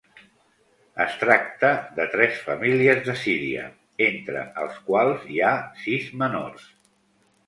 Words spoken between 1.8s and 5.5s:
de tres famílies de Síria, entre els quals hi